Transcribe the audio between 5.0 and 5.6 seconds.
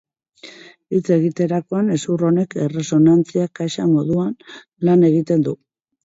egiten du.